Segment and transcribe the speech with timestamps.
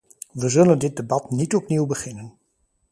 [0.31, 2.33] We zullen dit debat niet opnieuw beginnen.